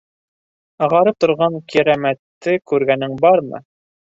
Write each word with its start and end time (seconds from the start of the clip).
-Ағарып 0.87 1.19
торған 1.25 1.57
Кирәмәтте 1.75 2.57
күргәнең 2.73 3.15
бармы? 3.27 3.63